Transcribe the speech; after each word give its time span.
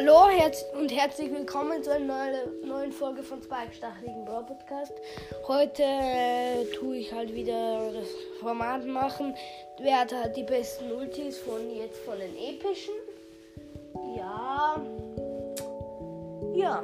Hallo 0.00 0.30
herz 0.30 0.64
und 0.80 0.90
herzlich 0.90 1.30
willkommen 1.30 1.82
zu 1.82 1.92
einer 1.92 2.46
neuen 2.64 2.90
Folge 2.90 3.22
von 3.22 3.42
Spike 3.42 3.74
Stacheligen 3.74 4.24
Brawl 4.24 4.46
Podcast. 4.46 4.94
Heute 5.46 5.82
äh, 5.82 6.64
tue 6.74 6.96
ich 6.96 7.12
halt 7.12 7.34
wieder 7.34 7.92
das 7.92 8.08
Format 8.40 8.86
machen. 8.86 9.34
Wer 9.78 10.00
hat 10.00 10.14
halt 10.14 10.34
die 10.38 10.44
besten 10.44 10.90
Ultis 10.90 11.36
von 11.40 11.70
jetzt 11.76 11.98
von 11.98 12.14
den 12.18 12.34
epischen? 12.34 12.94
Ja. 14.16 14.80
Ja. 16.54 16.82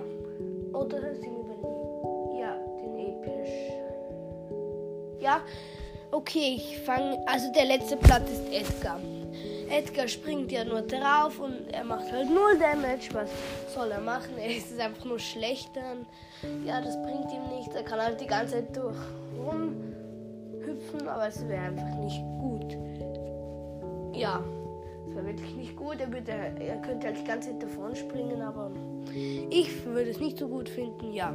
Oder 0.75 1.15
sind 1.15 1.37
wir 1.37 1.45
bei 1.45 1.63
den, 1.63 2.39
ja, 2.39 2.55
den 2.83 2.99
episch. 2.99 3.73
Ja. 5.21 5.41
Okay, 6.11 6.57
ich 6.57 6.81
fange. 6.81 7.19
Also 7.27 7.51
der 7.51 7.65
letzte 7.65 7.97
Platz 7.97 8.29
ist 8.31 8.53
Edgar. 8.53 9.01
Edgar 9.69 10.09
springt 10.09 10.53
ja 10.53 10.65
nur 10.65 10.83
drauf 10.83 11.39
und 11.41 11.69
er 11.73 11.85
macht 11.85 12.11
halt 12.13 12.31
null 12.31 12.59
Damage. 12.59 13.09
Was 13.13 13.31
soll 13.75 13.91
er 13.91 14.01
machen? 14.01 14.39
Er 14.39 14.57
ist 14.57 14.79
einfach 14.79 15.05
nur 15.05 15.19
schlecht 15.19 15.71
dann. 15.75 16.07
Ja, 16.65 16.81
das 16.81 16.97
bringt 17.03 17.33
ihm 17.33 17.57
nichts. 17.57 17.75
Er 17.75 17.83
kann 17.83 18.01
halt 18.01 18.21
die 18.21 18.27
ganze 18.27 18.55
Zeit 18.55 18.77
durch 18.77 18.97
rumhüpfen, 19.39 21.09
aber 21.09 21.29
es 21.29 21.47
wäre 21.49 21.63
einfach 21.63 21.95
nicht 21.97 22.23
gut. 22.41 22.77
Ja, 24.15 24.43
es 25.09 25.15
wäre 25.15 25.27
wirklich 25.27 25.57
nicht 25.57 25.77
gut. 25.77 26.01
Er, 26.01 26.13
würde, 26.13 26.33
er 26.33 26.77
könnte 26.79 27.09
halt 27.09 27.19
die 27.19 27.25
ganze 27.25 27.51
Zeit 27.51 27.63
davon 27.63 27.95
springen, 27.95 28.41
aber 28.41 28.71
ich 29.51 29.85
würde 29.85 30.11
es 30.11 30.21
nicht 30.21 30.39
so 30.39 30.49
gut 30.49 30.69
finden. 30.69 31.13
Ja, 31.13 31.33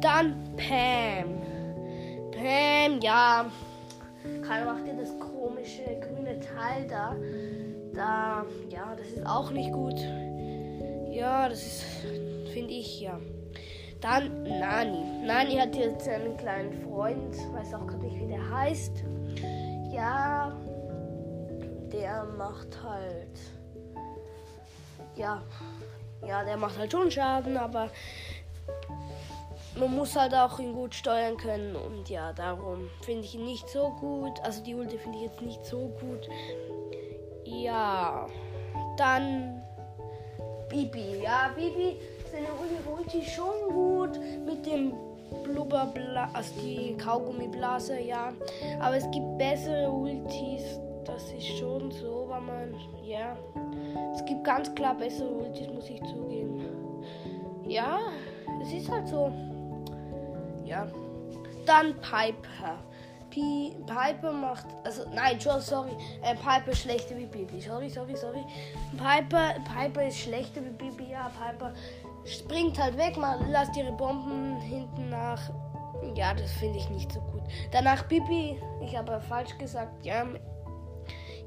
dann 0.00 0.36
Pam. 0.56 1.40
Pam, 2.30 3.00
ja. 3.00 3.50
Karl 4.46 4.64
macht 4.64 4.86
ja 4.86 4.94
das 4.94 5.18
komische 5.18 5.82
grüne 6.00 6.38
Teil 6.40 6.86
da 6.88 7.16
da, 7.94 8.44
ja, 8.68 8.94
das 8.96 9.06
ist 9.08 9.26
auch 9.26 9.50
nicht 9.50 9.72
gut. 9.72 9.98
Ja, 11.10 11.48
das 11.48 11.64
ist, 11.64 11.84
finde 12.52 12.72
ich, 12.72 13.00
ja. 13.00 13.18
Dann 14.00 14.42
Nani. 14.42 15.24
Nani 15.24 15.56
hat 15.56 15.76
jetzt 15.76 16.08
einen 16.08 16.36
kleinen 16.36 16.72
Freund, 16.82 17.36
weiß 17.52 17.74
auch 17.74 17.86
gar 17.86 17.96
nicht, 17.98 18.20
wie 18.20 18.26
der 18.26 18.50
heißt. 18.50 19.04
Ja, 19.92 20.52
der 21.92 22.24
macht 22.36 22.82
halt, 22.82 23.38
ja, 25.14 25.42
ja, 26.26 26.44
der 26.44 26.56
macht 26.56 26.78
halt 26.78 26.90
schon 26.90 27.10
Schaden, 27.10 27.56
aber 27.56 27.90
man 29.78 29.94
muss 29.94 30.16
halt 30.16 30.34
auch 30.34 30.58
ihn 30.58 30.72
gut 30.72 30.94
steuern 30.94 31.36
können 31.36 31.74
und 31.74 32.08
ja, 32.08 32.32
darum 32.32 32.88
finde 33.02 33.22
ich 33.22 33.34
ihn 33.34 33.44
nicht 33.44 33.68
so 33.68 33.90
gut. 34.00 34.40
Also 34.42 34.62
die 34.62 34.74
Ulti 34.74 34.98
finde 34.98 35.18
ich 35.18 35.24
jetzt 35.24 35.42
nicht 35.42 35.64
so 35.64 35.92
gut. 36.00 36.28
Ja, 37.44 38.26
dann 38.96 39.62
Bibi. 40.68 41.22
Ja, 41.22 41.50
Bibi, 41.54 41.98
seine 42.30 42.48
Ulti 42.96 43.22
schon 43.22 43.72
gut 43.72 44.18
mit 44.46 44.64
dem 44.66 44.94
Blubberbla, 45.42 46.30
also 46.32 46.54
die 46.60 46.96
Kaugummiblase, 46.96 48.00
ja. 48.00 48.32
Aber 48.80 48.96
es 48.96 49.10
gibt 49.10 49.38
bessere 49.38 49.90
Ultis. 49.90 50.78
Das 51.04 51.30
ist 51.32 51.58
schon 51.58 51.90
so, 51.90 52.26
weil 52.28 52.40
man, 52.40 52.74
ja. 53.04 53.36
Es 54.14 54.24
gibt 54.24 54.44
ganz 54.44 54.74
klar 54.74 54.94
bessere 54.94 55.28
Ultis, 55.28 55.68
muss 55.68 55.90
ich 55.90 56.02
zugeben. 56.04 56.64
Ja, 57.66 57.98
es 58.62 58.72
ist 58.72 58.90
halt 58.90 59.08
so. 59.08 59.32
Ja. 60.64 60.86
Dann 61.66 61.94
Piper. 62.00 62.78
P 63.30 63.72
Piper 63.86 64.32
macht, 64.32 64.66
also 64.84 65.02
nein, 65.12 65.40
sorry, 65.40 65.90
äh, 66.22 66.36
Piper 66.36 66.70
ist 66.70 66.82
schlechter 66.82 67.16
wie 67.16 67.26
Bibi. 67.26 67.60
Sorry, 67.60 67.88
sorry, 67.88 68.16
sorry. 68.16 68.44
Piper, 68.96 69.54
Piper 69.64 70.06
ist 70.06 70.18
schlechter 70.18 70.60
wie 70.64 70.70
Bibi. 70.70 71.10
Ja, 71.10 71.30
Piper 71.30 71.72
springt 72.24 72.80
halt 72.80 72.96
weg, 72.96 73.16
mal, 73.16 73.44
lasst 73.50 73.76
ihre 73.76 73.92
Bomben 73.92 74.60
hinten 74.60 75.08
nach. 75.10 75.40
Ja, 76.14 76.32
das 76.34 76.52
finde 76.52 76.78
ich 76.78 76.88
nicht 76.90 77.10
so 77.10 77.20
gut. 77.20 77.42
Danach 77.72 78.04
Bibi, 78.04 78.60
ich 78.82 78.96
habe 78.96 79.20
falsch 79.20 79.56
gesagt, 79.58 80.04
ja. 80.04 80.24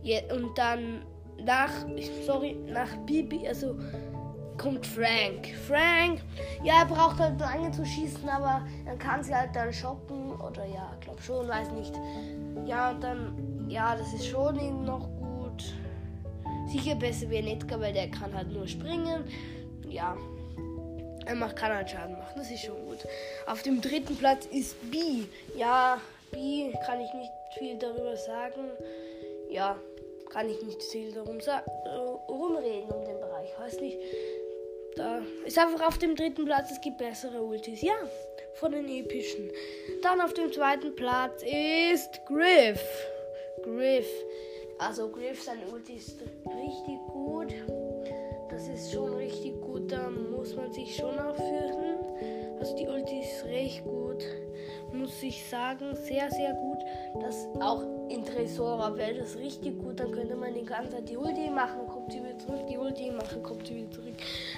ja. 0.04 0.20
Und 0.34 0.58
dann 0.58 1.06
nach, 1.44 1.72
sorry, 2.26 2.58
nach 2.68 2.96
Bibi, 3.06 3.48
also 3.48 3.76
kommt 4.58 4.86
Frank. 4.86 5.48
Frank, 5.68 6.22
ja, 6.64 6.80
er 6.80 6.86
braucht 6.86 7.20
halt 7.20 7.40
lange 7.40 7.72
zu 7.72 7.86
schießen, 7.86 8.28
aber 8.28 8.66
dann 8.86 8.98
kann 8.98 9.24
sie 9.24 9.36
halt 9.36 9.56
dann 9.56 9.72
schocken 9.72 10.34
oder 10.42 10.66
ja, 10.66 10.92
glaub 11.02 11.22
schon, 11.22 11.48
weiß 11.48 11.72
nicht. 11.72 11.94
Ja, 12.66 12.92
und 12.92 13.02
dann, 13.02 13.66
ja, 13.70 13.96
das 13.96 14.14
ist 14.14 14.28
schon 14.28 14.86
noch 14.86 15.08
gut. 15.20 15.74
Sicher 16.68 16.96
besser 16.96 17.30
wie 17.30 17.38
Edgar, 17.38 17.80
weil 17.80 17.94
der 17.94 18.10
kann 18.10 18.34
halt 18.34 18.52
nur 18.52 18.68
springen. 18.68 19.24
Ja, 19.88 20.18
er 21.26 21.36
macht, 21.36 21.56
kann 21.56 21.74
halt 21.74 21.90
Schaden 21.90 22.18
machen, 22.18 22.34
das 22.38 22.52
ist 22.52 22.64
schon 22.64 22.86
gut. 22.86 23.00
Auf 23.46 23.62
dem 23.62 23.82
dritten 23.82 24.16
Platz 24.18 24.46
ist 24.46 24.76
B. 24.92 25.24
Ja, 25.56 26.00
B 26.32 26.72
kann 26.86 27.00
ich 27.00 27.14
nicht 27.14 27.32
viel 27.58 27.78
darüber 27.78 28.16
sagen. 28.16 28.72
Ja, 29.50 29.78
kann 30.30 30.50
ich 30.50 30.62
nicht 30.64 30.84
viel 30.84 31.12
darum 31.12 31.38
äh, 31.40 32.32
rumreden 32.32 32.90
um 32.92 33.06
den 33.06 33.20
Bereich. 33.20 33.50
Weiß 33.60 33.80
nicht. 33.80 33.98
Da 34.98 35.22
ist 35.46 35.60
einfach 35.60 35.88
auf 35.88 36.00
dem 36.00 36.16
dritten 36.16 36.46
Platz, 36.46 36.72
es 36.72 36.82
gibt 36.82 36.98
bessere 36.98 37.42
Ultis. 37.42 37.82
Ja, 37.82 37.94
von 38.56 38.72
den 38.72 38.90
epischen. 38.90 39.52
Dann 40.02 40.20
auf 40.22 40.34
dem 40.34 40.52
zweiten 40.52 40.96
Platz 40.96 41.44
ist 41.44 42.20
Griff. 42.26 42.82
Griff. 43.64 44.08
Also 44.80 45.10
Griff, 45.10 45.44
sein 45.44 45.60
Ulti 45.72 45.94
ist 45.94 46.20
richtig 46.20 47.00
gut. 47.08 47.54
Das 48.50 48.68
ist 48.68 48.92
schon 48.92 49.14
richtig 49.14 49.62
gut. 49.62 49.92
Da 49.92 50.10
muss 50.10 50.56
man 50.56 50.72
sich 50.74 50.96
schon 50.96 51.18
aufführen. 51.20 52.00
Also 52.60 52.76
die 52.76 52.88
Ulti 52.88 53.22
ist 53.22 53.46
recht 53.46 53.84
gut. 53.84 54.24
Muss 54.94 55.22
ich 55.22 55.48
sagen, 55.50 55.96
sehr, 55.96 56.30
sehr 56.32 56.54
gut. 56.54 56.80
Das 57.22 57.48
auch 57.60 57.84
in 58.10 58.26
Tresora 58.26 58.96
wäre 58.96 59.16
das 59.16 59.38
richtig 59.38 59.78
gut. 59.80 60.00
Dann 60.00 60.12
könnte 60.12 60.36
man 60.36 60.54
die 60.54 60.64
ganze 60.64 60.92
Zeit 60.92 61.10
die 61.10 61.18
Ulti 61.18 61.50
machen, 61.50 61.88
kommt 61.88 62.12
sie 62.12 62.20
wieder 62.24 62.38
zurück. 62.40 62.66
Die 62.70 62.78
Ulti 62.78 63.12
machen, 63.12 63.44
kommt 63.44 63.68
sie 63.68 63.76
wieder 63.76 63.92
zurück. 63.92 64.16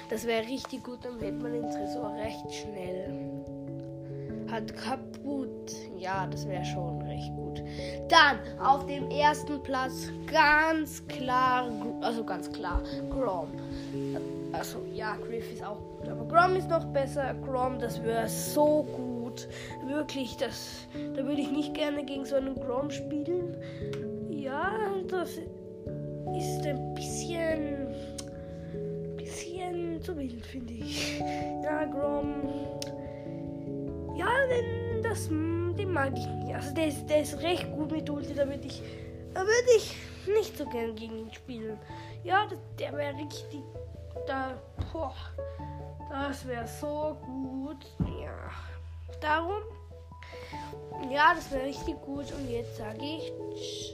Das 0.08 0.26
wäre 0.26 0.46
richtig 0.46 0.84
gut. 0.84 1.04
Dann 1.04 1.18
hätte 1.18 1.42
man 1.42 1.52
den 1.52 1.70
Tresor 1.70 2.14
recht 2.14 2.52
schnell. 2.52 3.12
Hat 4.50 4.74
kaputt. 4.76 5.72
Ja, 5.98 6.26
das 6.26 6.46
wäre 6.48 6.64
schon 6.64 7.02
recht 7.02 7.32
gut. 7.34 7.62
Dann 8.08 8.38
auf 8.60 8.86
dem 8.86 9.10
ersten 9.10 9.62
Platz 9.62 10.10
ganz 10.26 11.06
klar, 11.06 11.70
also 12.00 12.24
ganz 12.24 12.50
klar, 12.50 12.82
Grom. 13.10 13.48
Also 14.52 14.78
ja, 14.92 15.16
Griff 15.16 15.52
ist 15.52 15.64
auch 15.64 15.78
gut, 15.78 16.08
aber 16.08 16.24
Grom 16.24 16.56
ist 16.56 16.68
noch 16.68 16.84
besser. 16.86 17.34
Grom, 17.44 17.78
das 17.78 18.02
wäre 18.02 18.28
so 18.28 18.84
gut. 18.96 19.19
Wirklich, 19.86 20.36
das, 20.36 20.86
da 21.14 21.24
würde 21.24 21.40
ich 21.40 21.50
nicht 21.50 21.74
gerne 21.74 22.04
gegen 22.04 22.24
so 22.24 22.36
einen 22.36 22.54
Grom 22.54 22.90
spielen. 22.90 23.56
Ja, 24.30 24.72
das 25.08 25.38
ist 26.36 26.66
ein 26.66 26.94
bisschen, 26.94 27.88
bisschen 29.16 30.02
zu 30.02 30.16
wild, 30.16 30.44
finde 30.46 30.74
ich. 30.74 31.20
Ja, 31.62 31.84
Grom. 31.84 32.34
Ja, 34.16 34.26
denn 34.48 35.02
das, 35.02 35.28
den 35.28 35.92
mag 35.92 36.12
ich 36.16 36.26
nicht. 36.26 36.54
Also 36.54 36.74
der 36.74 36.88
ist, 36.88 37.06
der 37.06 37.22
ist 37.22 37.40
recht 37.42 37.70
gut 37.72 37.90
mit 37.90 38.10
Ulti, 38.10 38.34
da 38.34 38.46
würde 38.46 38.66
ich, 38.66 38.82
da 39.34 39.40
würde 39.40 39.70
ich 39.76 39.94
nicht 40.26 40.56
so 40.56 40.64
gern 40.66 40.94
gegen 40.96 41.18
ihn 41.18 41.32
spielen. 41.32 41.78
Ja, 42.24 42.48
der 42.78 42.92
wäre 42.92 43.14
richtig 43.16 43.62
da, 44.26 44.54
boah, 44.92 45.14
das 46.10 46.46
wäre 46.46 46.66
so 46.66 47.16
gut. 47.24 47.86
Ja, 48.22 48.50
darum, 49.16 49.62
ja, 51.10 51.34
das 51.34 51.50
wäre 51.50 51.64
richtig 51.64 52.00
gut. 52.02 52.32
Und 52.32 52.48
jetzt 52.50 52.76
sage 52.76 53.04
ich 53.04 53.32
ciao. 53.54 53.89